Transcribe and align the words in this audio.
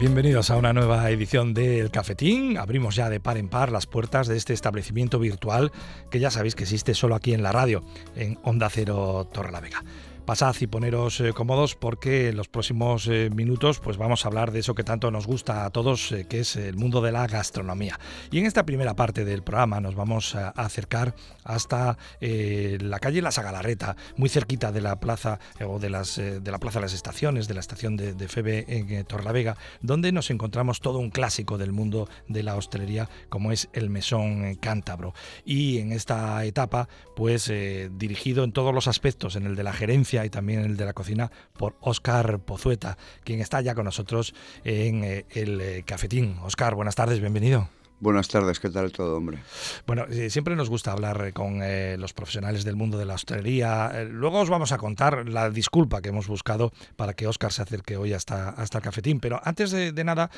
bienvenidos 0.00 0.50
a 0.50 0.56
una 0.56 0.72
nueva 0.72 1.10
edición 1.10 1.52
del 1.52 1.90
Cafetín. 1.90 2.56
Abrimos 2.56 2.96
ya 2.96 3.10
de 3.10 3.20
par 3.20 3.36
en 3.36 3.50
par 3.50 3.70
las 3.70 3.86
puertas 3.86 4.28
de 4.28 4.38
este 4.38 4.54
establecimiento 4.54 5.18
virtual 5.18 5.72
que 6.10 6.20
ya 6.20 6.30
sabéis 6.30 6.54
que 6.54 6.62
existe 6.62 6.94
solo 6.94 7.14
aquí 7.14 7.34
en 7.34 7.42
la 7.42 7.52
radio, 7.52 7.84
en 8.16 8.38
Onda 8.42 8.70
Cero 8.70 9.28
Torre 9.30 9.52
la 9.52 9.60
Vega 9.60 9.84
pasad 10.30 10.54
y 10.60 10.68
poneros 10.68 11.20
eh, 11.20 11.32
cómodos 11.32 11.74
porque 11.74 12.28
en 12.28 12.36
los 12.36 12.46
próximos 12.46 13.08
eh, 13.08 13.30
minutos 13.34 13.80
pues 13.80 13.96
vamos 13.96 14.24
a 14.24 14.28
hablar 14.28 14.52
de 14.52 14.60
eso 14.60 14.76
que 14.76 14.84
tanto 14.84 15.10
nos 15.10 15.26
gusta 15.26 15.64
a 15.64 15.70
todos, 15.70 16.12
eh, 16.12 16.24
que 16.28 16.38
es 16.38 16.54
el 16.54 16.76
mundo 16.76 17.00
de 17.00 17.10
la 17.10 17.26
gastronomía. 17.26 17.98
Y 18.30 18.38
en 18.38 18.46
esta 18.46 18.64
primera 18.64 18.94
parte 18.94 19.24
del 19.24 19.42
programa 19.42 19.80
nos 19.80 19.96
vamos 19.96 20.36
a 20.36 20.50
acercar 20.50 21.16
hasta 21.42 21.98
la 22.20 23.00
calle 23.00 23.22
La 23.22 23.32
Sagalarreta, 23.32 23.96
muy 24.16 24.28
cerquita 24.28 24.70
de 24.70 24.80
la 24.80 25.00
plaza 25.00 25.40
o 25.66 25.80
de, 25.80 25.90
las, 25.90 26.16
de 26.16 26.50
la 26.50 26.58
plaza 26.60 26.78
las 26.78 26.92
estaciones, 26.92 27.48
de 27.48 27.54
la 27.54 27.60
estación 27.60 27.96
de, 27.96 28.14
de 28.14 28.28
Febe 28.28 28.64
en 28.68 29.04
Torlavega, 29.06 29.56
donde 29.80 30.12
nos 30.12 30.30
encontramos 30.30 30.80
todo 30.80 30.98
un 30.98 31.10
clásico 31.10 31.58
del 31.58 31.72
mundo 31.72 32.08
de 32.28 32.44
la 32.44 32.54
hostelería 32.54 33.08
como 33.30 33.50
es 33.50 33.68
el 33.72 33.90
mesón 33.90 34.54
cántabro. 34.56 35.12
Y 35.44 35.78
en 35.78 35.90
esta 35.90 36.44
etapa 36.44 36.88
pues 37.16 37.52
dirigido 37.92 38.44
en 38.44 38.52
todos 38.52 38.72
los 38.72 38.86
aspectos, 38.86 39.34
en 39.34 39.46
el 39.46 39.56
de 39.56 39.64
la 39.64 39.72
gerencia, 39.72 40.19
y 40.24 40.30
también 40.30 40.60
el 40.60 40.76
de 40.76 40.84
la 40.84 40.92
cocina 40.92 41.30
por 41.56 41.76
Óscar 41.80 42.40
Pozueta, 42.40 42.96
quien 43.24 43.40
está 43.40 43.60
ya 43.60 43.74
con 43.74 43.84
nosotros 43.84 44.34
en 44.64 45.04
eh, 45.04 45.26
el 45.30 45.60
eh, 45.60 45.82
cafetín. 45.86 46.36
Óscar, 46.42 46.74
buenas 46.74 46.94
tardes, 46.94 47.20
bienvenido. 47.20 47.68
Buenas 48.02 48.28
tardes, 48.28 48.58
¿qué 48.60 48.70
tal 48.70 48.92
todo, 48.92 49.18
hombre? 49.18 49.40
Bueno, 49.86 50.06
eh, 50.08 50.30
siempre 50.30 50.56
nos 50.56 50.70
gusta 50.70 50.90
hablar 50.90 51.34
con 51.34 51.60
los 52.00 52.14
profesionales 52.14 52.64
del 52.64 52.74
mundo 52.74 52.96
de 52.96 53.04
la 53.04 53.12
hostelería. 53.12 54.04
luego 54.04 54.40
os 54.40 54.48
vamos 54.48 54.72
a 54.72 54.78
contar 54.78 55.28
la 55.28 55.50
disculpa 55.50 56.00
que 56.00 56.08
hemos 56.08 56.26
buscado 56.26 56.72
para 56.96 57.12
que 57.12 57.26
Óscar 57.26 57.52
se 57.52 57.60
acerque 57.60 57.98
hoy 57.98 58.14
hasta, 58.14 58.48
hasta 58.48 58.78
el 58.78 58.84
cafetín. 58.84 59.20
Pero 59.20 59.38
antes 59.44 59.70
de, 59.70 59.92
nada, 60.02 60.30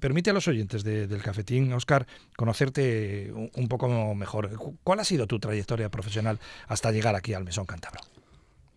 permite 0.00 0.30
a 0.30 0.32
los 0.32 0.48
oyentes 0.48 0.82
del 0.82 1.22
cafetín, 1.22 1.72
Óscar, 1.72 2.08
conocerte 2.36 3.30
un, 3.32 3.52
un, 3.54 3.68
poco 3.68 4.12
mejor. 4.16 4.50
¿Cuál 4.82 4.98
ha 4.98 5.04
sido 5.04 5.28
tu 5.28 5.38
trayectoria 5.38 5.88
profesional 5.88 6.40
hasta 6.66 6.90
llegar 6.90 7.14
aquí 7.14 7.34
al 7.34 7.44
Mesón 7.44 7.66
Cántabro? 7.66 8.00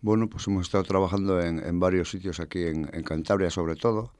Bueno, 0.02 0.30
pues 0.30 0.46
hemos 0.46 0.66
estado 0.66 0.82
trabajando 0.84 1.42
en, 1.42 1.78
varios 1.78 2.10
sitios 2.10 2.40
aquí 2.40 2.62
en, 2.62 2.86
Cantabria, 3.02 3.50
sobre 3.50 3.76
todo. 3.76 4.12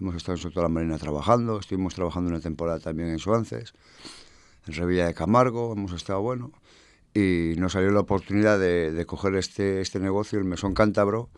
Hemos 0.00 0.14
estado 0.14 0.36
en 0.36 0.42
Soto 0.42 0.62
la 0.62 0.68
Marina 0.68 0.96
trabajando, 0.96 1.58
estuvimos 1.58 1.96
trabajando 1.96 2.30
una 2.30 2.38
temporada 2.38 2.78
también 2.78 3.08
en 3.08 3.18
Suances, 3.18 3.74
en 4.68 4.74
Revilla 4.74 5.06
de 5.06 5.14
Camargo, 5.14 5.72
hemos 5.72 5.92
estado, 5.92 6.22
bueno, 6.22 6.52
y 7.14 7.54
nos 7.58 7.72
salió 7.72 7.90
la 7.90 8.00
oportunidad 8.00 8.60
de, 8.60 9.04
coger 9.08 9.34
este, 9.34 9.80
este 9.80 9.98
negocio, 9.98 10.38
el 10.38 10.44
Mesón 10.44 10.72
Cántabro, 10.72 11.30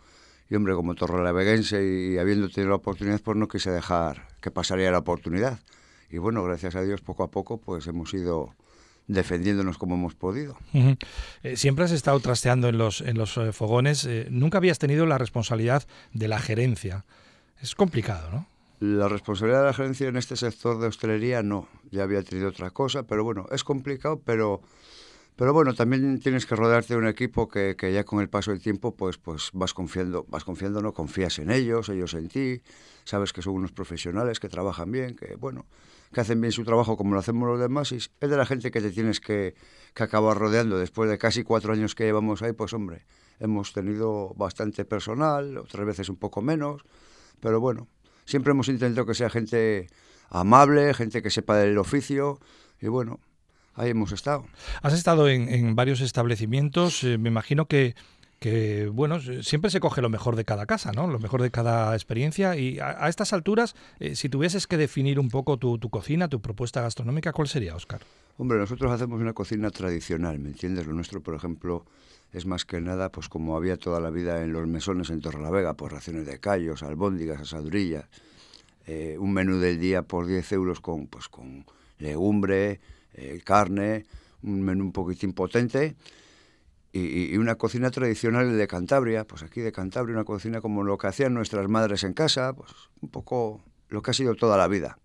y 0.47 0.55
hombre, 0.55 0.75
como 0.75 0.93
torrelaveguense 0.93 1.83
y 1.83 2.19
habiendo 2.19 2.49
tenido 2.49 2.69
la 2.69 2.75
oportunidad, 2.75 3.19
pues 3.21 3.35
no 3.35 3.47
quise 3.47 3.71
dejar 3.71 4.27
que 4.41 4.51
pasaría 4.51 4.91
la 4.91 4.99
oportunidad. 4.99 5.59
Y 6.11 6.19
bueno, 6.19 6.43
gracias 6.43 6.75
a 6.75 6.83
Dios, 6.83 7.01
poco 7.01 7.23
a 7.23 7.31
poco, 7.31 7.57
pues 7.57 7.87
hemos 7.87 8.13
ido 8.13 8.53
defendiéndonos 9.07 9.77
como 9.77 9.95
hemos 9.95 10.15
podido. 10.15 10.57
Eh, 11.43 11.57
siempre 11.57 11.85
has 11.85 11.91
estado 11.91 12.19
trasteando 12.19 12.67
en 12.67 12.77
los, 12.77 13.01
en 13.01 13.17
los 13.17 13.37
eh, 13.37 13.53
fogones, 13.53 14.05
eh, 14.05 14.27
nunca 14.29 14.57
habías 14.57 14.79
tenido 14.79 15.05
la 15.05 15.17
responsabilidad 15.17 15.87
de 16.13 16.27
la 16.27 16.39
gerencia. 16.39 17.05
Es 17.61 17.73
complicado, 17.73 18.29
¿no? 18.31 18.47
La 18.79 19.07
responsabilidad 19.07 19.61
de 19.61 19.65
la 19.67 19.73
gerencia 19.73 20.07
en 20.07 20.17
este 20.17 20.35
sector 20.35 20.79
de 20.79 20.87
hostelería 20.87 21.41
no, 21.41 21.67
ya 21.89 22.03
había 22.03 22.21
tenido 22.21 22.49
otra 22.49 22.69
cosa, 22.69 23.03
pero 23.03 23.23
bueno, 23.23 23.47
es 23.51 23.63
complicado, 23.63 24.21
pero, 24.23 24.61
pero 25.35 25.51
bueno, 25.51 25.73
también 25.73 26.19
tienes 26.19 26.45
que 26.45 26.55
rodearte 26.55 26.93
de 26.93 26.99
un 26.99 27.07
equipo 27.07 27.47
que, 27.47 27.75
que 27.75 27.91
ya 27.91 28.03
con 28.03 28.19
el 28.19 28.29
paso 28.29 28.51
del 28.51 28.61
tiempo 28.61 28.95
pues, 28.95 29.17
pues 29.17 29.49
vas 29.53 29.73
confiando, 29.73 30.27
vas 30.29 30.43
confiando, 30.43 30.83
no 30.83 30.93
confías 30.93 31.39
en 31.39 31.49
ellos, 31.49 31.89
ellos 31.89 32.13
en 32.13 32.27
ti, 32.27 32.61
sabes 33.03 33.33
que 33.33 33.41
son 33.41 33.53
unos 33.55 33.71
profesionales 33.71 34.39
que 34.39 34.47
trabajan 34.47 34.91
bien, 34.91 35.15
que 35.15 35.35
bueno, 35.37 35.65
que 36.13 36.21
hacen 36.21 36.39
bien 36.41 36.51
su 36.51 36.63
trabajo 36.63 36.97
como 36.97 37.13
lo 37.13 37.19
hacemos 37.19 37.47
los 37.47 37.59
demás, 37.59 37.91
y 37.91 37.97
es 37.97 38.11
de 38.19 38.37
la 38.37 38.45
gente 38.45 38.71
que 38.71 38.81
te 38.81 38.91
tienes 38.91 39.19
que, 39.19 39.55
que 39.93 40.03
acabar 40.03 40.37
rodeando. 40.37 40.77
Después 40.77 41.09
de 41.09 41.17
casi 41.17 41.43
cuatro 41.43 41.73
años 41.73 41.95
que 41.95 42.05
llevamos 42.05 42.41
ahí, 42.41 42.53
pues 42.53 42.73
hombre, 42.73 43.05
hemos 43.39 43.73
tenido 43.73 44.33
bastante 44.35 44.85
personal, 44.85 45.57
otras 45.57 45.85
veces 45.85 46.09
un 46.09 46.17
poco 46.17 46.41
menos, 46.41 46.83
pero 47.39 47.59
bueno, 47.59 47.87
siempre 48.25 48.51
hemos 48.51 48.67
intentado 48.67 49.05
que 49.05 49.13
sea 49.13 49.29
gente 49.29 49.87
amable, 50.29 50.93
gente 50.93 51.21
que 51.21 51.29
sepa 51.29 51.57
del 51.57 51.77
oficio, 51.77 52.39
y 52.81 52.87
bueno, 52.87 53.19
ahí 53.73 53.91
hemos 53.91 54.11
estado. 54.11 54.45
Has 54.81 54.93
estado 54.93 55.29
en, 55.29 55.49
en 55.49 55.75
varios 55.75 56.01
establecimientos, 56.01 57.03
eh, 57.03 57.17
me 57.17 57.29
imagino 57.29 57.67
que 57.67 57.95
que 58.39 58.87
bueno, 58.87 59.19
siempre 59.19 59.71
se 59.71 59.79
coge 59.79 60.01
lo 60.01 60.09
mejor 60.09 60.35
de 60.35 60.45
cada 60.45 60.65
casa, 60.65 60.91
¿no? 60.91 61.07
Lo 61.07 61.19
mejor 61.19 61.41
de 61.41 61.49
cada 61.49 61.93
experiencia. 61.95 62.55
Y 62.55 62.79
a, 62.79 63.07
estas 63.09 63.33
alturas, 63.33 63.75
eh, 63.99 64.15
si 64.15 64.29
tuvieses 64.29 64.67
que 64.67 64.77
definir 64.77 65.19
un 65.19 65.29
poco 65.29 65.57
tu, 65.57 65.79
cocina, 65.89 66.27
tu 66.27 66.39
propuesta 66.39 66.81
gastronómica, 66.81 67.33
¿cuál 67.33 67.47
sería, 67.47 67.75
Oscar? 67.75 68.01
Hombre, 68.37 68.59
nosotros 68.59 68.91
hacemos 68.91 69.19
una 69.19 69.33
cocina 69.33 69.71
tradicional, 69.71 70.37
¿me 70.37 70.49
entiendes? 70.49 70.85
Lo 70.85 70.93
nuestro, 70.93 71.21
por 71.21 71.33
ejemplo, 71.33 71.85
es 72.31 72.45
más 72.45 72.65
que 72.65 72.79
nada, 72.79 73.11
pues 73.11 73.27
como 73.27 73.57
había 73.57 73.77
toda 73.77 73.99
la 73.99 74.11
vida 74.11 74.43
en 74.43 74.53
los 74.53 74.67
mesones 74.67 75.09
en 75.09 75.21
Torrelavega, 75.21 75.73
pues 75.73 75.91
raciones 75.91 76.27
de 76.27 76.39
callos, 76.39 76.83
albóndigas, 76.83 77.41
asadurillas, 77.41 78.05
eh, 78.85 79.17
un 79.19 79.33
menú 79.33 79.57
del 79.57 79.79
día 79.79 80.03
por 80.03 80.27
10 80.27 80.51
euros 80.51 80.79
con, 80.79 81.07
pues, 81.07 81.27
con 81.27 81.65
legumbre, 81.97 82.79
eh, 83.15 83.41
carne, 83.43 84.05
un 84.43 84.61
menú 84.61 84.85
un 84.85 84.91
poquitín 84.91 85.33
potente 85.33 85.95
y, 86.97 87.37
una 87.37 87.55
cocina 87.55 87.91
tradicional 87.91 88.57
de 88.57 88.67
Cantabria, 88.67 89.25
pues 89.25 89.43
aquí 89.43 89.61
de 89.61 89.71
Cantabria, 89.71 90.15
una 90.15 90.25
cocina 90.25 90.61
como 90.61 90.83
lo 90.83 90.97
que 90.97 91.07
hacían 91.07 91.33
nuestras 91.33 91.67
madres 91.69 92.03
en 92.03 92.13
casa, 92.13 92.53
pues 92.53 92.71
un 93.01 93.09
poco 93.09 93.61
lo 93.89 94.01
que 94.01 94.11
ha 94.11 94.13
sido 94.13 94.35
toda 94.35 94.57
la 94.57 94.67
vida. 94.67 94.97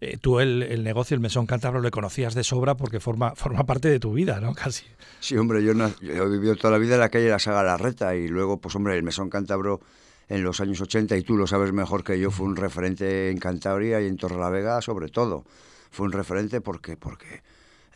Eh, 0.00 0.18
tú 0.20 0.40
el, 0.40 0.84
negocio, 0.84 1.14
el 1.14 1.20
mesón 1.20 1.46
cántabro, 1.46 1.80
le 1.80 1.90
conocías 1.90 2.34
de 2.34 2.44
sobra 2.44 2.76
porque 2.76 3.00
forma, 3.00 3.34
forma 3.34 3.64
parte 3.64 3.88
de 3.88 3.98
tu 3.98 4.12
vida, 4.12 4.40
¿no? 4.40 4.54
Casi. 4.54 4.84
Sí, 5.20 5.36
hombre, 5.36 5.62
yo, 5.62 5.72
he 5.72 6.28
vivido 6.28 6.56
toda 6.56 6.72
la 6.72 6.78
vida 6.78 6.94
en 6.94 7.00
la 7.00 7.08
calle 7.08 7.28
La 7.28 7.38
Saga 7.38 7.62
Larreta 7.62 8.14
y 8.14 8.28
luego, 8.28 8.58
pues 8.58 8.74
hombre, 8.74 8.96
el 8.96 9.02
mesón 9.02 9.30
cántabro 9.30 9.80
en 10.28 10.44
los 10.44 10.60
años 10.60 10.80
80, 10.80 11.16
y 11.16 11.22
tú 11.22 11.36
lo 11.36 11.46
sabes 11.46 11.72
mejor 11.72 12.04
que 12.04 12.18
yo, 12.18 12.30
fue 12.30 12.46
un 12.46 12.56
referente 12.56 13.30
en 13.30 13.38
Cantabria 13.38 14.00
y 14.00 14.06
en 14.06 14.16
Torrelavega 14.16 14.80
sobre 14.80 15.08
todo. 15.08 15.44
Fue 15.90 16.06
un 16.06 16.12
referente 16.12 16.60
porque, 16.60 16.96
porque 16.96 17.42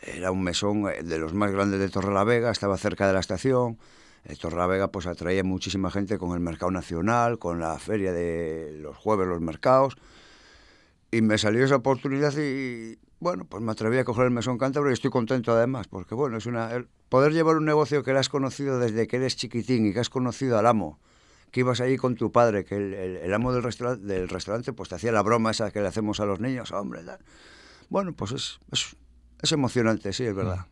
era 0.01 0.31
un 0.31 0.43
mesón 0.43 0.87
eh, 0.89 1.03
de 1.03 1.17
los 1.17 1.33
más 1.33 1.51
grandes 1.51 1.79
de 1.79 1.89
Torrelavega, 1.89 2.51
estaba 2.51 2.77
cerca 2.77 3.07
de 3.07 3.13
la 3.13 3.19
estación. 3.19 3.77
Eh, 4.25 4.35
Torrelavega 4.35 4.91
pues 4.91 5.07
atraía 5.07 5.43
muchísima 5.43 5.91
gente 5.91 6.17
con 6.17 6.33
el 6.33 6.39
mercado 6.39 6.71
nacional, 6.71 7.39
con 7.39 7.59
la 7.59 7.77
feria 7.79 8.11
de 8.11 8.77
los 8.79 8.97
jueves, 8.97 9.27
los 9.27 9.41
mercados. 9.41 9.97
Y 11.11 11.21
me 11.21 11.37
salió 11.37 11.63
esa 11.63 11.77
oportunidad 11.77 12.33
y, 12.37 12.97
bueno, 13.19 13.45
pues 13.45 13.63
me 13.63 13.71
atreví 13.71 13.97
a 13.97 14.03
coger 14.03 14.25
el 14.25 14.31
mesón 14.31 14.57
cántabro 14.57 14.89
y 14.89 14.93
estoy 14.93 15.11
contento 15.11 15.53
además, 15.53 15.87
porque 15.87 16.15
bueno, 16.15 16.37
es 16.37 16.45
una 16.45 16.85
poder 17.09 17.31
llevar 17.31 17.55
un 17.55 17.65
negocio 17.65 18.03
que 18.03 18.11
le 18.11 18.19
has 18.19 18.29
conocido 18.29 18.79
desde 18.79 19.07
que 19.07 19.17
eres 19.17 19.35
chiquitín 19.35 19.85
y 19.85 19.93
que 19.93 19.99
has 19.99 20.09
conocido 20.09 20.57
al 20.57 20.65
amo, 20.65 20.99
que 21.51 21.61
ibas 21.61 21.79
allí 21.79 21.95
con 21.95 22.15
tu 22.15 22.31
padre, 22.31 22.65
que 22.65 22.75
el, 22.75 23.33
amo 23.33 23.53
del, 23.53 23.63
restaurante, 23.63 24.05
del 24.05 24.27
restaurante 24.27 24.73
pues 24.73 24.89
te 24.89 24.95
hacía 24.95 25.11
la 25.11 25.21
broma 25.21 25.51
esa 25.51 25.71
que 25.71 25.79
le 25.79 25.87
hacemos 25.87 26.19
a 26.19 26.25
los 26.25 26.39
niños, 26.39 26.71
hombre, 26.71 27.01
bueno, 27.89 28.13
pues 28.13 28.31
es, 28.31 28.59
es 28.71 28.95
es 29.41 29.51
emocionante, 29.51 30.13
sí, 30.13 30.23
es 30.23 30.35
verdad. 30.35 30.65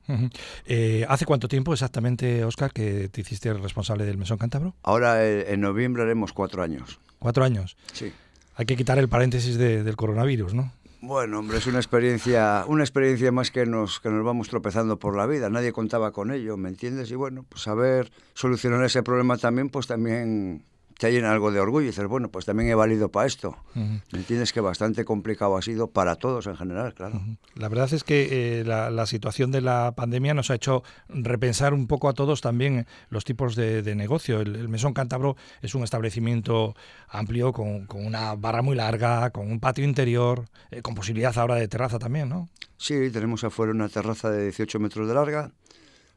Eh, 0.66 1.06
¿Hace 1.08 1.26
cuánto 1.26 1.48
tiempo 1.48 1.74
exactamente, 1.74 2.44
Oscar, 2.44 2.72
que 2.72 3.10
te 3.10 3.22
hiciste 3.22 3.54
responsable 3.54 4.06
del 4.06 4.18
Mesón 4.18 4.38
Cántabro? 4.38 4.76
Ahora 4.84 5.26
eh, 5.26 5.54
en 5.54 5.62
noviembre 5.62 6.04
haremos 6.04 6.34
cuatro 6.34 6.64
años. 6.64 7.00
¿Cuatro 7.20 7.44
años? 7.44 7.78
Sí. 7.94 8.12
Hay 8.56 8.66
que 8.66 8.76
quitar 8.76 9.00
el 9.00 9.10
paréntesis 9.10 9.58
del 9.58 9.96
coronavirus, 9.96 10.54
¿no? 10.54 10.72
Bueno, 11.02 11.40
hombre, 11.40 11.58
es 11.58 11.68
una 11.68 11.80
experiencia, 11.80 12.64
una 12.66 12.84
experiencia 12.84 13.30
más 13.32 13.52
que 13.52 13.66
nos, 13.66 14.00
que 14.00 14.10
nos 14.10 14.24
vamos 14.24 14.48
tropezando 14.48 15.00
por 15.00 15.18
la 15.18 15.26
vida. 15.26 15.50
Nadie 15.50 15.74
contaba 15.74 16.12
con 16.12 16.32
ello, 16.32 16.56
¿me 16.56 16.70
entiendes? 16.70 17.12
Y 17.12 17.16
bueno, 17.16 17.46
pues 17.50 17.64
saber 17.64 18.10
solucionar 18.34 18.82
ese 18.86 19.04
problema 19.04 19.38
también, 19.38 19.70
pues 19.70 19.86
también 19.86 20.64
te 20.98 21.12
llena 21.12 21.32
algo 21.32 21.52
de 21.52 21.60
orgullo 21.60 21.84
y 21.84 21.88
dices, 21.88 22.08
bueno, 22.08 22.30
pues 22.30 22.46
también 22.46 22.70
he 22.70 22.76
valido 22.76 23.10
para 23.10 23.28
esto. 23.28 23.58
¿Me 23.74 24.02
entiendes? 24.14 24.54
Que 24.54 24.62
bastante 24.62 25.06
complicado 25.06 25.58
ha 25.58 25.62
sido 25.62 25.88
para 25.88 26.16
todos 26.16 26.48
en 26.48 26.56
general, 26.56 26.94
claro. 26.94 27.22
La 27.56 27.70
verdad 27.70 27.92
es 27.94 28.04
que 28.04 28.60
eh, 28.60 28.64
la, 28.64 29.06
situación 29.06 29.52
de 29.52 29.62
la 29.62 29.94
pandemia 29.96 30.34
nos 30.34 30.50
ha 30.50 30.56
hecho 30.56 30.84
repensar 31.10 31.74
un 31.74 31.88
poco 31.88 32.10
a 32.10 32.14
todos 32.14 32.42
también 32.42 32.88
los 33.10 33.26
tipos 33.26 33.56
de, 33.56 33.96
negocio. 33.96 34.42
El, 34.42 34.70
Mesón 34.70 34.94
Cántabro 34.94 35.36
es 35.62 35.76
un 35.76 35.84
establecimiento 35.84 36.76
amplio, 37.10 37.52
con, 37.52 37.88
una 37.94 38.36
barra 38.36 38.62
muy 38.62 38.76
larga, 38.76 39.30
con 39.32 39.52
un 39.52 39.60
patio 39.60 39.84
interior, 39.84 40.46
eh, 40.72 40.82
con 40.82 40.96
posibilidad 40.96 41.38
ahora 41.38 41.56
de 41.56 41.68
terraza 41.68 42.00
también, 42.00 42.30
¿no? 42.30 42.50
Sí, 42.78 43.10
tenemos 43.12 43.44
afuera 43.44 43.72
una 43.72 43.90
terraza 43.90 44.30
de 44.30 44.44
18 44.44 44.80
metros 44.80 45.08
de 45.08 45.14
larga, 45.14 45.52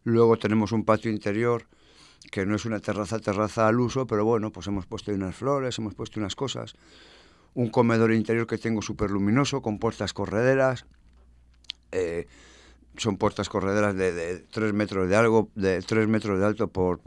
luego 0.04 0.36
tenemos 0.36 0.72
un 0.72 0.84
patio 0.84 1.10
interior 1.10 1.66
que 2.30 2.46
no 2.46 2.56
es 2.56 2.64
una 2.64 2.80
terraza, 2.80 3.18
terraza 3.18 3.68
al 3.68 3.80
uso, 3.80 4.06
pero 4.06 4.24
bueno, 4.24 4.50
pues 4.52 4.66
hemos 4.66 4.86
puesto 4.86 5.12
unas 5.12 5.34
flores, 5.34 5.78
hemos 5.78 5.94
puesto 5.94 6.20
unas 6.20 6.34
cosas. 6.34 6.74
Un 7.54 7.70
comedor 7.70 8.12
interior 8.12 8.46
que 8.46 8.58
tengo 8.58 8.82
súper 8.82 9.10
luminoso, 9.10 9.62
con 9.62 9.78
puertas 9.78 10.12
correderas. 10.12 10.84
Eh, 11.92 12.26
son 12.96 13.16
puertas 13.16 13.48
correderas 13.48 13.94
de, 13.94 14.12
de 14.12 14.38
3 14.38 14.72
metros 14.72 15.08
de 15.08 15.16
algo, 15.16 15.50
de 15.54 15.80
3 15.82 16.08
metros 16.08 16.38
de 16.38 16.46
alto 16.46 16.68
por, 16.68 17.00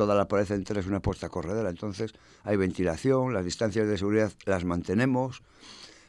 toda 0.00 0.14
la 0.14 0.28
pared 0.28 0.50
entera 0.52 0.80
es 0.80 0.86
una 0.86 1.00
puerta 1.00 1.28
corredera. 1.28 1.68
Entonces 1.68 2.14
hay 2.44 2.56
ventilación, 2.56 3.34
las 3.34 3.44
distancias 3.44 3.86
de 3.86 3.98
seguridad 3.98 4.32
las 4.46 4.64
mantenemos. 4.64 5.42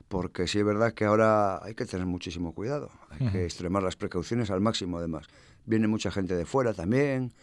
porque 0.08 0.48
sí 0.48 0.60
es 0.60 0.66
verdad 0.66 0.94
que 0.94 1.04
ahora 1.04 1.64
hay 1.64 1.74
que 1.74 1.86
tener 1.86 2.06
muchísimo 2.06 2.54
cuidado, 2.54 2.90
hay 3.10 3.30
que 3.32 3.44
extremar 3.46 3.84
las 3.84 3.96
precauciones 3.98 4.50
al 4.50 4.62
máximo 4.62 4.98
además. 4.98 5.28
Viene 5.66 5.88
mucha 5.88 6.10
gente 6.10 6.36
de 6.36 6.46
fuera 6.46 6.74
también, 6.74 7.34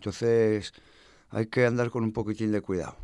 entonces 0.00 0.72
hay 1.28 1.46
que 1.46 1.66
andar 1.66 1.90
con 1.90 2.04
un 2.04 2.12
poquitín 2.12 2.52
de 2.52 2.62
cuidado. 2.62 2.96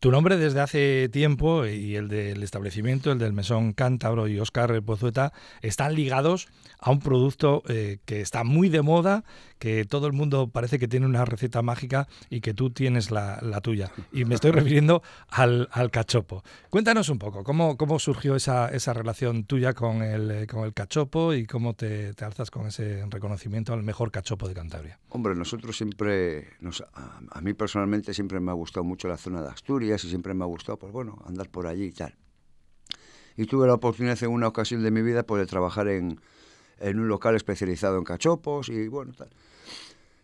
Tu 0.00 0.10
nombre 0.10 0.36
desde 0.36 0.60
hace 0.60 1.08
tiempo 1.10 1.66
y 1.66 1.96
el 1.96 2.08
del 2.08 2.42
establecimiento, 2.42 3.12
el 3.12 3.18
del 3.18 3.32
Mesón 3.32 3.72
Cántabro 3.72 4.28
y 4.28 4.40
Oscar 4.40 4.82
Pozueta, 4.82 5.32
están 5.62 5.94
ligados 5.94 6.48
a 6.78 6.90
un 6.90 7.00
producto 7.00 7.62
eh, 7.68 7.98
que 8.06 8.22
está 8.22 8.42
muy 8.42 8.70
de 8.70 8.80
moda, 8.80 9.24
que 9.58 9.84
todo 9.84 10.06
el 10.06 10.14
mundo 10.14 10.48
parece 10.48 10.78
que 10.78 10.88
tiene 10.88 11.04
una 11.04 11.26
receta 11.26 11.60
mágica 11.60 12.08
y 12.30 12.40
que 12.40 12.54
tú 12.54 12.70
tienes 12.70 13.10
la, 13.10 13.38
tuya. 13.62 13.92
Y 14.10 14.24
me 14.24 14.34
estoy 14.34 14.52
refiriendo 14.52 15.02
al, 15.28 15.68
cachopo. 15.92 16.42
Cuéntanos 16.70 17.10
un 17.10 17.18
poco, 17.18 17.44
¿cómo, 17.44 17.76
cómo 17.76 17.98
surgió 17.98 18.36
esa, 18.36 18.68
esa 18.68 18.94
relación 18.94 19.44
tuya 19.44 19.74
con 19.74 20.02
el, 20.02 20.46
con 20.46 20.64
el 20.64 20.72
cachopo 20.72 21.34
y 21.34 21.44
cómo 21.44 21.74
te, 21.74 22.14
alzas 22.22 22.50
con 22.50 22.66
ese 22.66 23.04
reconocimiento 23.10 23.74
al 23.74 23.82
mejor 23.82 24.10
cachopo 24.10 24.48
de 24.48 24.54
Cantabria? 24.54 24.98
Hombre, 25.10 25.34
nosotros 25.34 25.76
siempre, 25.76 26.48
a, 26.94 27.20
a 27.30 27.40
mí 27.42 27.52
personalmente 27.52 28.14
siempre 28.14 28.40
me 28.40 28.50
ha 28.50 28.54
gustado 28.54 28.84
mucho 28.84 29.08
la 29.10 29.18
zona 29.18 29.42
de 29.42 29.48
Asturias 29.48 30.04
y 30.04 30.08
siempre 30.08 30.34
me 30.34 30.44
ha 30.44 30.46
gustado, 30.46 30.78
pues 30.78 30.92
bueno, 30.92 31.22
andar 31.26 31.48
por 31.50 31.66
allí 31.66 31.84
y 31.84 31.92
tal. 31.92 32.14
Y 33.36 33.46
tuve 33.46 33.66
la 33.66 33.74
oportunidad 33.74 34.22
en 34.22 34.30
una 34.30 34.48
ocasión 34.48 34.82
de 34.82 34.90
mi 34.90 35.02
vida 35.02 35.22
pues, 35.22 35.40
de 35.40 35.46
trabajar 35.46 35.88
en, 35.88 36.20
en 36.78 36.98
un 36.98 37.08
local 37.08 37.36
especializado 37.36 37.98
en 37.98 38.04
cachopos 38.04 38.68
y 38.68 38.88
bueno, 38.88 39.12
tal. 39.12 39.30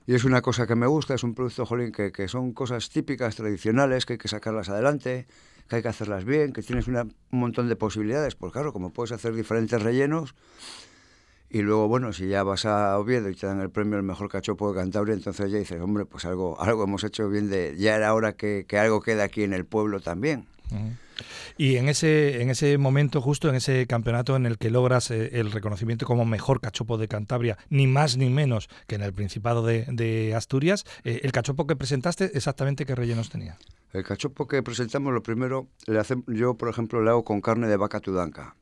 Y 0.06 0.14
es 0.14 0.24
una 0.24 0.40
cosa 0.40 0.66
que 0.66 0.76
me 0.76 0.86
gusta, 0.86 1.14
es 1.14 1.24
un 1.24 1.34
producto, 1.34 1.66
jolín, 1.66 1.90
que, 1.90 2.12
que 2.12 2.28
son 2.28 2.52
cosas 2.52 2.90
típicas, 2.90 3.34
tradicionales, 3.34 4.06
que 4.06 4.14
hay 4.14 4.18
que 4.18 4.28
sacarlas 4.28 4.68
adelante, 4.68 5.26
que 5.68 5.76
hay 5.76 5.82
que 5.82 5.88
hacerlas 5.88 6.24
bien, 6.24 6.52
que 6.52 6.62
tienes 6.62 6.86
un 6.86 7.12
montón 7.30 7.68
de 7.68 7.74
posibilidades. 7.74 8.36
Pues 8.36 8.52
claro, 8.52 8.72
como 8.72 8.92
puedes 8.92 9.10
hacer 9.10 9.34
diferentes 9.34 9.82
rellenos, 9.82 10.34
y 11.48 11.62
luego, 11.62 11.88
bueno, 11.88 12.12
si 12.12 12.28
ya 12.28 12.42
vas 12.42 12.64
a 12.66 12.98
Oviedo 12.98 13.30
y 13.30 13.34
te 13.34 13.46
dan 13.46 13.60
el 13.60 13.70
premio 13.70 13.96
al 13.96 14.02
mejor 14.02 14.28
cachopo 14.28 14.72
de 14.72 14.80
Cantabria, 14.80 15.14
entonces 15.14 15.50
ya 15.50 15.58
dices, 15.58 15.80
hombre, 15.80 16.04
pues 16.04 16.24
algo, 16.24 16.60
algo 16.60 16.84
hemos 16.84 17.04
hecho 17.04 17.28
bien 17.28 17.48
de. 17.48 17.74
Ya 17.78 17.94
era 17.96 18.14
hora 18.14 18.34
que, 18.34 18.66
que 18.68 18.78
algo 18.78 19.00
quede 19.00 19.22
aquí 19.22 19.42
en 19.42 19.52
el 19.52 19.64
pueblo 19.64 20.00
también. 20.00 20.46
Y 21.56 21.76
en 21.76 21.88
ese, 21.88 22.42
en 22.42 22.50
ese 22.50 22.76
momento, 22.76 23.22
justo 23.22 23.48
en 23.48 23.54
ese 23.54 23.86
campeonato 23.86 24.36
en 24.36 24.44
el 24.44 24.58
que 24.58 24.70
logras 24.70 25.10
eh, 25.10 25.30
el 25.34 25.52
reconocimiento 25.52 26.04
como 26.04 26.24
mejor 26.24 26.60
cachopo 26.60 26.98
de 26.98 27.08
Cantabria, 27.08 27.56
ni 27.70 27.86
más 27.86 28.16
ni 28.16 28.28
menos 28.28 28.68
que 28.86 28.96
en 28.96 29.02
el 29.02 29.12
Principado 29.12 29.64
de, 29.64 30.34
Asturias, 30.36 30.84
eh, 31.04 31.20
¿el 31.22 31.32
cachopo 31.32 31.66
que 31.66 31.76
presentaste 31.76 32.32
exactamente 32.34 32.84
qué 32.84 32.94
rellenos 32.94 33.30
tenía? 33.30 33.56
El 33.92 34.04
cachopo 34.04 34.46
que 34.46 34.62
presentamos, 34.62 35.14
lo 35.14 35.22
primero, 35.22 35.68
le 35.86 35.98
hace, 35.98 36.16
yo 36.26 36.54
por 36.54 36.68
ejemplo 36.68 37.02
le 37.02 37.10
hago 37.10 37.24
con 37.24 37.40
carne 37.40 37.68
de 37.68 37.76
vaca 37.76 38.00
tudanca. 38.00 38.56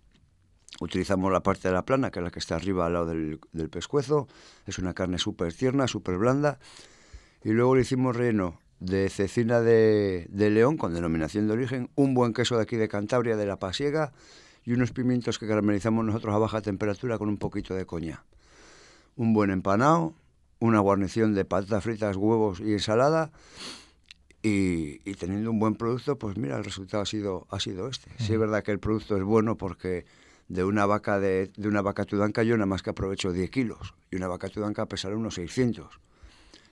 Utilizamos 0.80 1.30
la 1.30 1.42
parte 1.42 1.68
de 1.68 1.74
la 1.74 1.84
plana, 1.84 2.10
que 2.10 2.18
es 2.18 2.24
la 2.24 2.30
que 2.30 2.40
está 2.40 2.56
arriba 2.56 2.86
al 2.86 2.94
lado 2.94 3.06
del, 3.06 3.38
pescuezo. 3.70 4.26
Es 4.66 4.78
una 4.78 4.92
carne 4.92 5.18
súper 5.18 5.52
tierna, 5.52 5.86
súper 5.86 6.18
blanda. 6.18 6.58
Y 7.44 7.50
luego 7.50 7.76
le 7.76 7.82
hicimos 7.82 8.16
relleno 8.16 8.58
de 8.80 9.08
cecina 9.08 9.60
de, 9.60 10.26
león, 10.32 10.76
con 10.76 10.94
denominación 10.94 11.46
de 11.46 11.52
origen, 11.52 11.90
un 11.94 12.14
buen 12.14 12.32
queso 12.32 12.56
de 12.56 12.62
aquí 12.62 12.76
de 12.76 12.88
Cantabria, 12.88 13.36
de 13.36 13.46
la 13.46 13.58
Pasiega, 13.58 14.12
y 14.64 14.72
unos 14.72 14.90
pimientos 14.92 15.38
que 15.38 15.46
caramelizamos 15.46 16.04
nosotros 16.04 16.34
a 16.34 16.38
baja 16.38 16.60
temperatura 16.60 17.18
con 17.18 17.28
un 17.28 17.36
poquito 17.38 17.74
de 17.74 17.86
coña. 17.86 18.24
Un 19.16 19.32
buen 19.32 19.50
empanado, 19.50 20.14
una 20.58 20.80
guarnición 20.80 21.34
de 21.34 21.44
patatas 21.44 21.84
fritas, 21.84 22.16
huevos 22.16 22.60
y 22.60 22.72
ensalada. 22.72 23.30
Y, 24.42 24.98
teniendo 25.14 25.50
un 25.50 25.58
buen 25.58 25.74
producto, 25.74 26.18
pues 26.18 26.36
mira, 26.36 26.58
el 26.58 26.64
resultado 26.64 27.02
ha 27.02 27.06
sido, 27.06 27.46
ha 27.48 27.60
sido 27.60 27.88
este. 27.88 28.10
Sí 28.18 28.34
es 28.34 28.38
verdad 28.38 28.62
que 28.62 28.72
el 28.72 28.78
producto 28.78 29.16
es 29.16 29.22
bueno 29.22 29.56
porque 29.56 30.04
de 30.49 30.64
una 30.64 30.87
vaca 30.87 31.20
de, 31.20 31.50
una 31.58 31.82
vaca 31.82 32.05
tudanca 32.05 32.43
yo 32.43 32.56
nada 32.56 32.67
más 32.67 32.82
que 32.82 32.91
aprovecho 32.91 33.32
10 33.32 33.50
kilos 33.50 33.94
y 34.11 34.17
una 34.17 34.29
vaca 34.29 34.49
tudanca 34.49 34.87
pesará 34.87 35.17
unos 35.17 35.35
600. 35.35 36.00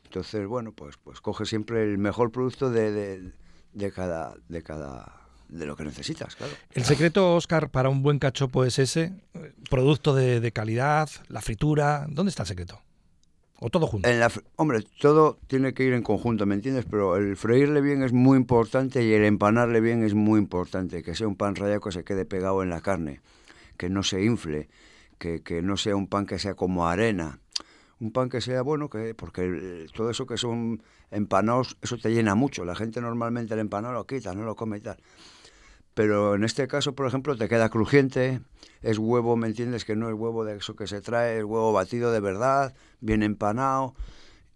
Entonces, 0.05 0.47
bueno, 0.47 0.73
pues, 0.73 0.97
pues 0.99 1.21
coge 1.21 1.47
siempre 1.47 1.85
el 1.85 1.99
mejor 1.99 2.31
producto 2.31 2.71
de, 2.71 3.33
de, 3.73 3.93
cada, 3.93 4.35
de 4.49 4.63
cada 4.63 5.23
de 5.49 5.67
lo 5.67 5.75
que 5.75 5.85
necesitas, 5.85 6.37
claro. 6.37 6.53
El 6.73 6.85
secreto, 6.85 7.35
Oscar, 7.35 7.71
para 7.71 7.89
un 7.89 8.03
buen 8.03 8.19
cachopo 8.19 8.65
es 8.65 8.79
ese, 8.79 9.13
producto 9.71 10.15
de, 10.15 10.53
calidad, 10.53 11.09
la 11.29 11.41
fritura, 11.41 12.07
¿dónde 12.09 12.31
está 12.31 12.43
el 12.43 12.49
secreto? 12.49 12.81
¿O 13.59 13.71
todo 13.71 13.87
junto? 13.87 14.09
En 14.09 14.19
la, 14.19 14.31
hombre, 14.57 14.85
todo 15.01 15.39
tiene 15.47 15.73
que 15.73 15.85
ir 15.85 15.93
en 15.93 16.03
conjunto, 16.03 16.47
¿me 16.47 16.55
entiendes? 16.55 16.85
Pero 16.91 17.17
el 17.17 17.37
freírle 17.37 17.81
bien 17.81 18.03
es 18.03 18.13
muy 18.13 18.37
importante 18.37 19.05
y 19.05 19.13
el 19.13 19.25
empanarle 19.25 19.81
bien 19.81 20.03
es 20.05 20.15
muy 20.15 20.41
importante, 20.41 21.03
que 21.03 21.15
sea 21.15 21.29
un 21.29 21.37
pan 21.37 21.55
rallado 21.55 21.81
que 21.81 21.93
se 21.93 22.03
quede 22.03 22.25
pegado 22.25 22.63
en 22.63 22.71
la 22.71 22.81
carne 22.81 23.21
que 23.77 23.89
no 23.89 24.03
se 24.03 24.23
infle, 24.23 24.69
que, 25.19 25.43
que, 25.43 25.63
no 25.63 25.77
sea 25.77 25.97
un 25.97 26.07
pan 26.07 26.27
que 26.27 26.39
sea 26.39 26.55
como 26.55 26.87
arena, 26.89 27.41
un 28.01 28.13
pan 28.13 28.29
que 28.29 28.41
sea 28.41 28.63
bueno, 28.63 28.91
que 28.91 29.15
porque 29.15 29.87
todo 29.95 30.11
eso 30.11 30.27
que 30.27 30.37
son 30.37 30.83
empanados, 31.11 31.77
eso 31.83 31.97
te 31.99 32.11
llena 32.11 32.35
mucho. 32.35 32.65
La 32.65 32.75
gente 32.75 33.01
normalmente 33.01 33.55
el 33.55 33.61
empanado 33.61 33.95
lo 33.95 34.07
quita, 34.07 34.35
no 34.35 34.45
lo 34.45 34.57
come 34.57 34.79
y 34.79 34.81
tal. 34.81 34.97
Pero 35.95 36.35
en 36.35 36.45
este 36.45 36.67
caso, 36.67 36.95
por 36.95 37.07
ejemplo, 37.07 37.37
te 37.37 37.49
queda 37.49 37.69
crujiente, 37.69 38.41
es 38.81 38.99
huevo, 38.99 39.37
¿me 39.37 39.47
entiendes? 39.47 39.85
Que 39.85 39.95
no 39.95 40.09
es 40.09 40.15
huevo 40.15 40.45
de 40.45 40.57
eso 40.57 40.75
que 40.75 40.87
se 40.87 41.01
trae, 41.01 41.39
es 41.39 41.45
huevo 41.45 41.73
batido 41.73 42.11
de 42.13 42.21
verdad, 42.21 42.75
bien 43.01 43.23
empanado 43.23 43.95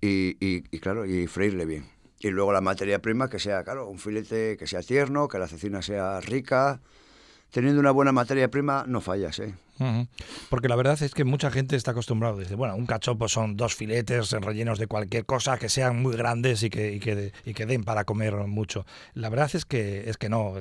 y, 0.01 0.37
y, 0.45 0.65
y 0.71 0.79
claro, 0.81 1.05
y 1.05 1.27
freírle 1.27 1.67
bien. 1.67 1.87
Y 2.19 2.31
luego 2.31 2.53
la 2.53 2.63
materia 2.63 3.01
prima 3.01 3.29
que 3.29 3.39
sea, 3.39 3.63
claro, 3.65 3.89
un 3.89 3.99
filete 3.99 4.57
que 4.57 4.67
sea 4.67 4.83
tierno, 4.83 5.29
que 5.29 5.39
la 5.39 5.47
cecina 5.47 5.83
sea 5.83 6.21
rica, 6.21 6.81
teniendo 7.51 7.81
una 7.81 7.91
buena 7.91 8.13
materia 8.13 8.51
prima 8.51 8.85
no 8.87 9.01
fallas, 9.01 9.39
¿eh? 9.39 9.55
Porque 10.49 10.69
la 10.69 10.77
verdad 10.77 11.01
es 11.03 11.13
que 11.13 11.25
mucha 11.25 11.51
gente 11.51 11.77
está 11.77 11.91
acostumbrada, 11.91 12.39
dice, 12.39 12.55
bueno, 12.55 12.77
un 12.77 12.87
cachopo 12.87 13.29
son 13.29 13.57
dos 13.57 13.75
filetes 13.75 14.33
rellenos 14.33 14.79
de 14.79 14.87
cualquier 14.87 15.27
cosa 15.27 15.59
que 15.59 15.69
sean 15.69 16.01
muy 16.01 16.17
grandes 16.17 16.63
y 16.63 16.71
que, 16.71 16.93
y 16.93 17.01
que, 17.01 17.33
y 17.45 17.55
que 17.55 17.67
den 17.67 17.85
para 17.85 18.05
comer 18.05 18.35
mucho. 18.47 18.87
La 19.15 19.29
verdad 19.29 19.51
es 19.53 19.65
que, 19.65 20.09
es 20.09 20.17
que 20.17 20.29
no. 20.29 20.55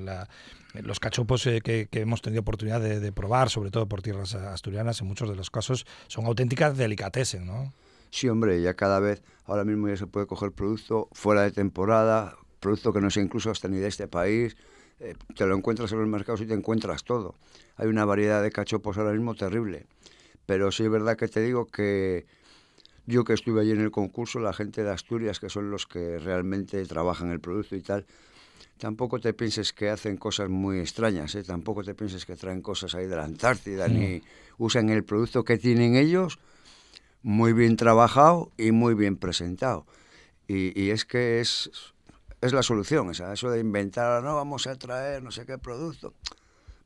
los 0.74 1.00
cachopos 1.00 1.48
eh, 1.48 1.62
que, 1.62 1.88
hemos 1.94 2.22
tenido 2.22 2.42
oportunidad 2.42 2.82
de, 2.82 3.12
probar, 3.14 3.50
sobre 3.50 3.72
todo 3.72 3.88
por 3.88 4.02
tierras 4.02 4.36
asturianas, 4.36 5.00
en 5.00 5.08
muchos 5.08 5.30
de 5.30 5.36
los 5.36 5.50
casos, 5.50 5.86
son 6.08 6.26
auténticas 6.26 6.78
delicatessen, 6.78 7.46
¿no? 7.46 7.74
Sí, 8.12 8.28
hombre, 8.30 8.62
ya 8.62 8.74
cada 8.76 9.00
vez, 9.00 9.24
ahora 9.46 9.64
mismo 9.64 9.88
ya 9.88 9.98
se 9.98 10.08
puede 10.08 10.26
coger 10.26 10.52
producto 10.52 11.10
fuera 11.14 11.42
de 11.42 11.52
temporada, 11.52 12.36
producto 12.60 12.94
que 12.94 13.02
no 13.02 13.10
sea 13.10 13.24
incluso 13.24 13.50
hasta 13.50 13.68
ni 13.68 13.78
de 13.78 13.88
este 13.88 14.08
país, 14.08 14.56
eh, 15.00 15.16
te 15.36 15.46
lo 15.46 15.56
encuentras 15.56 15.92
en 15.92 16.00
los 16.00 16.08
mercados 16.08 16.42
y 16.42 16.46
te 16.46 16.54
encuentras 16.54 17.04
todo. 17.04 17.36
Hay 17.78 17.88
una 17.88 18.06
variedad 18.06 18.42
de 18.42 18.52
cachopos 18.52 18.98
ahora 18.98 19.12
mismo 19.12 19.36
terrible. 19.36 19.86
Pero 20.46 20.72
sí 20.72 20.84
es 20.84 20.90
verdad 20.90 21.18
que 21.18 21.28
te 21.28 21.42
digo 21.42 21.66
que 21.66 22.26
yo 23.06 23.24
que 23.24 23.34
estuve 23.34 23.62
allí 23.62 23.72
en 23.72 23.82
el 23.82 23.92
concurso, 23.92 24.40
la 24.40 24.54
gente 24.54 24.84
de 24.84 24.92
Asturias, 24.92 25.40
que 25.40 25.50
son 25.50 25.70
los 25.70 25.86
que 25.86 26.18
realmente 26.20 26.84
trabajan 26.86 27.32
el 27.32 27.40
producto 27.40 27.76
y 27.76 27.82
tal, 27.82 28.06
tampoco 28.78 29.20
te 29.20 29.34
pienses 29.34 29.74
que 29.74 29.90
hacen 29.90 30.18
cosas 30.18 30.50
muy 30.50 30.80
extrañas, 30.80 31.36
¿eh? 31.36 31.44
tampoco 31.44 31.84
te 31.84 31.94
pienses 31.94 32.26
que 32.26 32.36
traen 32.36 32.62
cosas 32.62 32.96
ahí 32.96 33.08
de 33.08 33.16
la 33.16 33.24
Antártida, 33.24 33.88
ni 33.88 34.22
usan 34.58 34.90
el 34.90 35.04
producto 35.04 35.44
que 35.44 35.58
tienen 35.58 35.96
ellos 35.96 36.40
muy 37.22 37.54
bien 37.54 37.76
trabajado 37.76 38.52
y 38.58 38.72
muy 38.72 38.94
bien 38.94 39.18
presentado. 39.18 39.86
Y, 40.48 40.80
y 40.80 40.92
es 40.92 41.06
que 41.06 41.40
es, 41.42 41.70
es 42.46 42.54
la 42.54 42.64
solución, 42.64 43.12
esa, 43.12 43.34
eso 43.34 43.50
de 43.50 43.60
inventar, 43.60 44.24
no 44.24 44.36
vamos 44.36 44.68
a 44.68 44.76
traer 44.76 45.24
no 45.24 45.32
sé 45.32 45.46
qué 45.46 45.58
producto. 45.58 46.14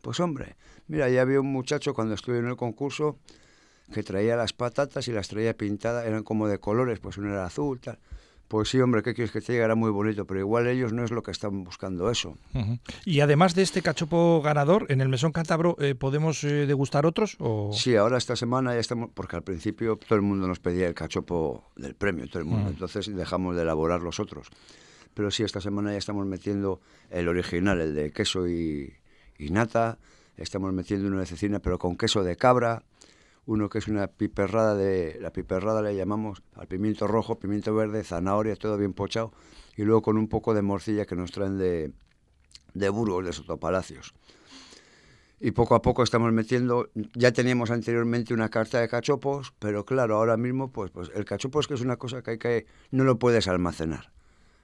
Pues 0.01 0.19
hombre, 0.19 0.55
mira, 0.87 1.09
ya 1.09 1.21
había 1.21 1.39
un 1.41 1.51
muchacho 1.51 1.93
cuando 1.93 2.15
estuve 2.15 2.39
en 2.39 2.47
el 2.47 2.55
concurso 2.55 3.17
que 3.93 4.03
traía 4.03 4.35
las 4.35 4.53
patatas 4.53 5.07
y 5.07 5.11
las 5.11 5.27
traía 5.27 5.55
pintadas, 5.55 6.05
eran 6.05 6.23
como 6.23 6.47
de 6.47 6.59
colores, 6.59 6.99
pues 6.99 7.17
uno 7.17 7.29
era 7.29 7.45
azul, 7.45 7.79
tal. 7.79 7.99
Pues 8.49 8.69
sí, 8.69 8.81
hombre, 8.81 9.03
¿qué 9.03 9.13
quieres 9.13 9.31
que 9.31 9.41
te 9.41 9.53
diga? 9.53 9.65
Era 9.65 9.75
muy 9.75 9.91
bonito, 9.91 10.25
pero 10.25 10.39
igual 10.39 10.65
ellos 10.65 10.91
no 10.91 11.03
es 11.03 11.11
lo 11.11 11.21
que 11.21 11.29
están 11.29 11.63
buscando 11.63 12.09
eso. 12.09 12.35
Y 13.05 13.19
además 13.19 13.53
de 13.53 13.61
este 13.61 13.83
cachopo 13.83 14.41
ganador, 14.41 14.87
en 14.89 15.01
el 15.01 15.07
Mesón 15.07 15.31
Cántabro, 15.31 15.77
eh, 15.79 15.93
¿podemos 15.93 16.43
eh, 16.43 16.65
degustar 16.65 17.05
otros? 17.05 17.35
O... 17.39 17.69
Sí, 17.73 17.95
ahora 17.95 18.17
esta 18.17 18.35
semana 18.35 18.73
ya 18.73 18.79
estamos, 18.79 19.11
porque 19.13 19.35
al 19.35 19.43
principio 19.43 19.97
todo 19.97 20.15
el 20.15 20.23
mundo 20.23 20.47
nos 20.47 20.59
pedía 20.59 20.87
el 20.87 20.95
cachopo 20.95 21.63
del 21.75 21.93
premio, 21.93 22.27
todo 22.27 22.39
el 22.39 22.45
mundo, 22.45 22.71
entonces 22.71 23.15
dejamos 23.15 23.55
de 23.55 23.61
elaborar 23.61 24.01
los 24.01 24.19
otros. 24.19 24.47
Pero 25.13 25.31
sí, 25.31 25.43
esta 25.43 25.61
semana 25.61 25.91
ya 25.91 25.97
estamos 25.97 26.25
metiendo 26.25 26.79
el 27.09 27.27
original, 27.27 27.81
el 27.81 27.95
de 27.95 28.11
queso 28.11 28.47
y, 28.47 28.93
nata. 29.37 29.97
Estamos 30.37 30.71
metiendo 30.73 31.07
uno 31.07 31.19
de 31.19 31.25
cecina, 31.25 31.59
pero 31.59 31.77
con 31.77 31.97
queso 31.97 32.23
de 32.23 32.35
cabra. 32.35 32.83
Uno 33.45 33.67
que 33.69 33.79
es 33.79 33.87
una 33.87 34.07
piperrada 34.07 34.75
de... 34.75 35.17
La 35.19 35.33
piperrada 35.33 35.81
le 35.81 35.95
llamamos 35.95 36.43
al 36.55 36.67
pimiento 36.67 37.07
rojo, 37.07 37.39
pimiento 37.39 37.73
verde, 37.73 38.03
zanahoria, 38.03 38.55
todo 38.55 38.77
bien 38.77 38.93
pochado. 38.93 39.33
Y 39.75 39.83
luego 39.83 40.01
con 40.01 40.17
un 40.17 40.27
poco 40.27 40.53
de 40.53 40.61
morcilla 40.61 41.05
que 41.05 41.15
nos 41.15 41.31
traen 41.31 41.57
de, 41.57 41.91
de 42.73 42.89
Burgos, 42.89 43.25
de 43.25 43.33
Sotopalacios. 43.33 44.13
Y 45.41 45.51
poco 45.51 45.73
a 45.73 45.81
poco 45.81 46.03
estamos 46.03 46.31
metiendo, 46.33 46.89
ya 47.15 47.31
teníamos 47.31 47.71
anteriormente 47.71 48.33
una 48.33 48.49
carta 48.49 48.81
de 48.81 48.89
cachopos, 48.89 49.53
pero 49.57 49.85
claro, 49.85 50.17
ahora 50.17 50.35
mismo 50.35 50.69
pues, 50.71 50.91
pues 50.91 51.09
el 51.15 51.23
cachopo 51.23 51.61
es 51.61 51.67
que 51.67 51.75
es 51.75 51.81
una 51.81 51.95
cosa 51.95 52.21
que 52.21 52.31
hay 52.31 52.37
que, 52.37 52.65
no 52.91 53.05
lo 53.05 53.17
puedes 53.19 53.47
almacenar 53.47 54.11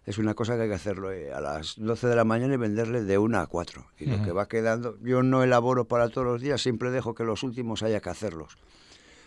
es 0.05 0.17
una 0.17 0.33
cosa 0.33 0.55
que 0.55 0.63
hay 0.63 0.69
que 0.69 0.75
hacerlo 0.75 1.11
eh, 1.11 1.33
a 1.33 1.41
las 1.41 1.75
12 1.77 2.07
de 2.07 2.15
la 2.15 2.23
mañana 2.23 2.53
y 2.53 2.57
venderle 2.57 3.03
de 3.03 3.17
1 3.17 3.39
a 3.39 3.47
4. 3.47 3.85
Y 3.99 4.05
lo 4.05 4.23
que 4.23 4.31
va 4.31 4.47
quedando, 4.47 4.97
yo 5.01 5.23
no 5.23 5.43
elaboro 5.43 5.85
para 5.85 6.09
todos 6.09 6.27
los 6.27 6.41
días, 6.41 6.61
siempre 6.61 6.91
dejo 6.91 7.15
que 7.15 7.23
los 7.23 7.43
últimos 7.43 7.83
haya 7.83 7.99
que 8.01 8.09
hacerlos. 8.09 8.57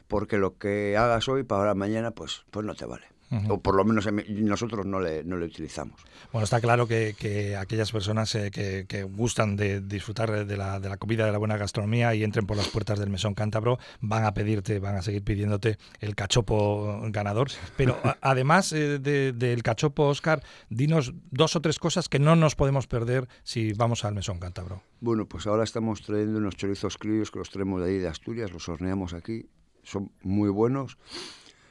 Porque 0.06 0.38
lo 0.38 0.56
que 0.56 0.97
hagas 0.97 1.28
hoy 1.28 1.42
para 1.42 1.75
mañana, 1.75 2.12
pues, 2.12 2.44
pues 2.50 2.64
no 2.64 2.75
te 2.75 2.87
vale 2.87 3.17
o 3.49 3.61
por 3.61 3.75
lo 3.75 3.85
menos 3.85 4.08
nosotros 4.28 4.87
no 4.87 5.00
le, 5.00 5.23
no 5.25 5.37
le 5.37 5.47
utilizamos. 5.47 6.00
Bueno, 6.32 6.44
está 6.44 6.61
claro 6.61 6.87
que, 6.87 7.56
aquellas 7.58 7.92
personas 7.92 8.35
eh, 8.35 8.50
que, 8.50 9.02
gustan 9.02 9.56
de 9.56 9.80
disfrutar 9.80 10.47
de 10.47 10.56
la, 10.56 10.80
de 10.80 10.88
la, 10.88 10.97
comida, 10.97 11.26
de 11.26 11.32
la 11.32 11.38
buena 11.38 11.56
gastronomía 11.56 12.14
y 12.14 12.25
entren 12.25 12.47
por 12.47 12.56
las 12.56 12.68
puertas 12.68 12.99
del 12.99 13.11
Mesón 13.11 13.35
Cántabro, 13.35 13.78
van 14.00 14.25
a 14.25 14.35
pedirte, 14.35 14.78
van 14.78 14.97
a 14.97 15.02
seguir 15.02 15.23
pidiéndote 15.23 15.78
el 16.00 16.14
cachopo 16.14 17.00
ganador. 17.11 17.49
Pero 17.76 17.99
además 18.20 18.73
eh, 18.73 18.99
del 18.99 19.62
cachopo, 19.62 20.08
Oscar, 20.08 20.42
dinos 20.70 21.12
dos 21.30 21.56
o 21.56 21.61
tres 21.61 21.78
cosas 21.78 22.08
que 22.08 22.18
no 22.18 22.37
nos 22.37 22.54
podemos 22.54 22.87
perder 22.87 23.28
si 23.42 23.73
vamos 23.73 24.04
al 24.04 24.14
Mesón 24.14 24.38
Cántabro. 24.38 24.82
Bueno, 25.00 25.26
pues 25.26 25.47
ahora 25.47 25.64
estamos 25.64 26.02
trayendo 26.02 26.38
unos 26.38 26.56
chorizos 26.56 26.97
críos 26.97 27.30
que 27.30 27.38
los 27.38 27.50
traemos 27.50 27.82
de 27.82 27.90
ahí 27.90 27.99
de 27.99 28.08
Asturias, 28.08 28.52
los 28.52 28.68
horneamos 28.68 29.12
aquí, 29.12 29.47
son 29.82 30.11
muy 30.23 30.49
buenos 30.49 30.99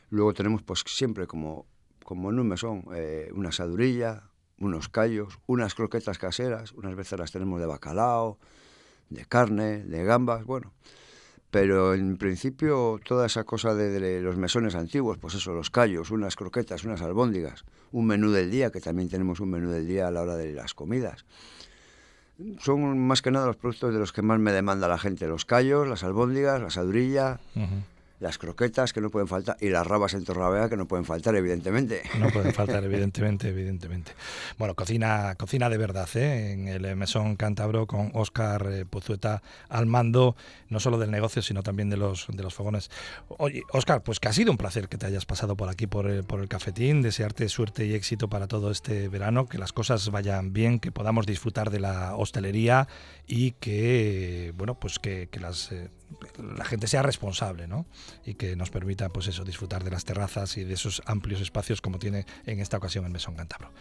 Luego 0.10 0.34
tenemos 0.34 0.64
pues 0.64 0.84
siempre 0.86 1.28
como, 1.28 1.66
como 2.04 2.30
en 2.30 2.40
un 2.40 2.48
mesón 2.48 2.86
eh, 2.94 3.30
una 3.34 3.52
sadurilla, 3.52 4.24
unos 4.60 4.90
callos, 4.90 5.40
unas 5.46 5.76
croquetas 5.76 6.18
caseras, 6.18 6.72
unas 6.74 6.96
veces 6.96 7.20
las 7.20 7.32
tenemos 7.32 7.60
de 7.60 7.66
bacalao, 7.66 8.38
de 9.10 9.26
carne, 9.26 9.84
de 9.84 10.04
gambas, 10.04 10.46
bueno. 10.46 10.74
Pero 11.50 11.94
en 11.94 12.18
principio 12.18 13.00
toda 13.06 13.26
esa 13.26 13.46
cosa 13.46 13.74
de, 13.74 14.22
los 14.22 14.36
mesones 14.36 14.76
antiguos, 14.76 15.18
pues 15.18 15.34
eso, 15.34 15.54
los 15.54 15.70
callos, 15.70 16.12
unas 16.12 16.36
croquetas, 16.36 16.84
unas 16.84 17.02
albóndigas, 17.02 17.64
un 17.92 18.06
menú 18.06 18.32
del 18.32 18.52
día, 18.52 18.70
que 18.70 18.82
también 18.82 19.08
tenemos 19.08 19.40
un 19.40 19.52
menú 19.52 19.70
del 19.70 19.88
día 19.88 20.08
a 20.08 20.12
la 20.12 20.22
hora 20.22 20.36
de 20.36 20.52
las 20.54 20.74
comidas. 20.74 21.26
Son 22.60 23.00
más 23.00 23.22
que 23.22 23.32
nada 23.32 23.48
los 23.48 23.56
productos 23.56 23.94
de 23.94 24.00
los 24.00 24.12
que 24.12 24.22
más 24.22 24.40
me 24.40 24.52
demanda 24.52 24.88
la 24.88 25.00
gente, 25.00 25.26
los 25.28 25.46
callos, 25.46 25.88
las 25.88 26.04
albóndigas, 26.04 26.62
la 26.62 26.70
sadurilla 26.70 27.40
las 28.20 28.38
croquetas 28.38 28.94
que 28.94 29.02
no 29.02 29.10
pueden 29.10 29.28
faltar 29.28 29.58
y 29.62 29.70
las 29.70 29.86
rabas 29.86 30.14
en 30.14 30.24
Torlavega 30.24 30.70
que 30.70 30.78
no 30.78 30.88
pueden 30.88 31.06
faltar, 31.06 31.36
evidentemente. 31.36 32.02
No 32.20 32.30
pueden 32.30 32.54
faltar, 32.56 32.84
evidentemente, 32.84 33.50
evidentemente. 33.50 34.14
Bueno, 34.58 34.76
cocina, 34.76 35.36
cocina 35.36 35.70
de 35.70 35.78
verdad, 35.78 36.10
¿eh? 36.16 36.52
en 36.54 36.68
el 36.68 36.96
Mesón 36.96 37.36
Cántabro 37.36 37.86
con 37.86 38.12
Óscar 38.14 38.68
eh, 38.72 38.86
Pozueta 38.86 39.44
al 39.70 39.86
mando, 39.86 40.36
no 40.70 40.80
solo 40.80 40.98
del 40.98 41.12
negocio, 41.12 41.42
sino 41.42 41.62
también 41.62 41.90
de 41.90 41.98
los, 41.98 42.28
de 42.32 42.42
los 42.44 42.54
fogones. 42.54 42.90
Oye, 43.28 43.62
Óscar, 43.72 44.02
pues 44.04 44.20
que 44.20 44.28
ha 44.30 44.34
sido 44.34 44.52
un 44.52 44.58
placer 44.58 44.90
que 44.90 44.98
te 44.98 45.06
hayas 45.06 45.26
pasado 45.26 45.56
por 45.56 45.70
aquí, 45.70 45.86
por 45.86 46.08
el, 46.08 46.24
por 46.24 46.42
el 46.42 46.48
cafetín, 46.48 47.02
desearte 47.02 47.48
suerte 47.50 47.86
y 47.86 47.94
éxito 47.94 48.30
para 48.30 48.48
todo 48.48 48.72
este 48.72 49.10
verano, 49.10 49.48
que 49.48 49.58
las 49.58 49.74
cosas 49.74 50.10
vayan 50.10 50.54
bien, 50.54 50.80
que 50.80 50.92
podamos 50.92 51.26
disfrutar 51.26 51.70
de 51.70 51.80
la 51.80 52.16
hostelería 52.16 52.88
y 53.28 53.52
que, 53.52 54.54
bueno, 54.58 54.80
pues 54.80 55.00
que, 55.00 55.30
las... 55.40 55.72
Eh, 55.72 55.90
la 56.58 56.66
gente 56.66 56.88
sea 56.88 57.02
responsable, 57.02 57.68
¿no? 57.68 57.86
Y 58.26 58.36
que 58.36 58.56
nos 58.56 58.70
permita, 58.70 59.10
pues 59.10 59.28
eso, 59.28 59.44
disfrutar 59.44 59.84
de 59.84 59.92
las 59.92 60.06
terrazas 60.06 60.58
y 60.58 60.64
de 60.64 60.74
esos 60.74 61.02
amplios 61.06 61.42
espacios 61.42 61.82
como 61.82 62.00
tiene 62.00 62.26
en 62.46 62.60
esta 62.60 62.78
ocasión 62.78 63.06
el 63.06 63.12
Mesón 63.12 63.36
Cántabro. 63.36 63.72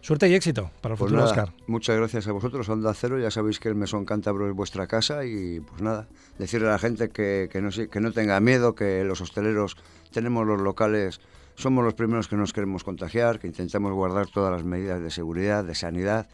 Suerte 0.00 0.28
y 0.28 0.34
éxito 0.34 0.72
para 0.80 0.94
el 0.94 0.98
pues 0.98 1.10
futuro, 1.10 1.24
Oscar. 1.24 1.52
Muchas 1.68 1.96
gracias 1.96 2.26
a 2.26 2.32
vosotros, 2.32 2.68
Onda 2.68 2.92
Cero. 2.92 3.20
Ya 3.20 3.30
sabéis 3.30 3.60
que 3.60 3.68
el 3.68 3.76
Mesón 3.76 4.04
Cántabro 4.04 4.48
es 4.48 4.54
vuestra 4.54 4.88
casa 4.88 5.24
y 5.24 5.60
pues 5.60 5.80
nada, 5.80 6.08
decirle 6.38 6.68
a 6.68 6.72
la 6.72 6.78
gente 6.80 7.10
que, 7.10 7.48
que, 7.52 7.60
no, 7.60 7.70
que 7.70 8.00
no 8.00 8.10
tenga 8.10 8.40
miedo, 8.40 8.74
que 8.74 9.04
los 9.04 9.20
hosteleros 9.20 9.76
tenemos 10.10 10.44
los 10.44 10.60
locales, 10.60 11.20
somos 11.54 11.84
los 11.84 11.94
primeros 11.94 12.26
que 12.26 12.34
nos 12.34 12.52
queremos 12.52 12.82
contagiar, 12.82 13.38
que 13.38 13.46
intentamos 13.46 13.92
guardar 13.92 14.26
todas 14.26 14.50
las 14.50 14.64
medidas 14.64 15.00
de 15.00 15.10
seguridad, 15.10 15.62
de 15.62 15.76
sanidad 15.76 16.26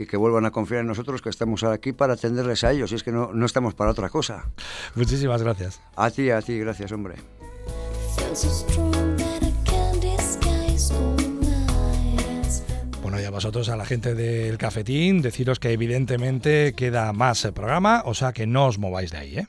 y 0.00 0.06
que 0.06 0.16
vuelvan 0.16 0.46
a 0.46 0.50
confiar 0.50 0.80
en 0.80 0.86
nosotros, 0.86 1.20
que 1.20 1.28
estamos 1.28 1.62
aquí 1.62 1.92
para 1.92 2.14
atenderles 2.14 2.64
a 2.64 2.72
ellos, 2.72 2.90
y 2.90 2.94
es 2.94 3.02
que 3.02 3.12
no, 3.12 3.34
no 3.34 3.44
estamos 3.44 3.74
para 3.74 3.90
otra 3.90 4.08
cosa. 4.08 4.46
Muchísimas 4.94 5.42
gracias. 5.42 5.78
A 5.94 6.10
ti, 6.10 6.30
a 6.30 6.40
ti, 6.40 6.58
gracias, 6.58 6.90
hombre. 6.90 7.16
Bueno, 13.02 13.20
y 13.20 13.24
a 13.24 13.30
vosotros, 13.30 13.68
a 13.68 13.76
la 13.76 13.84
gente 13.84 14.14
del 14.14 14.56
cafetín, 14.56 15.20
deciros 15.20 15.58
que 15.58 15.72
evidentemente 15.72 16.72
queda 16.74 17.12
más 17.12 17.46
programa, 17.54 18.02
o 18.06 18.14
sea 18.14 18.32
que 18.32 18.46
no 18.46 18.68
os 18.68 18.78
mováis 18.78 19.10
de 19.10 19.18
ahí, 19.18 19.36
¿eh? 19.36 19.48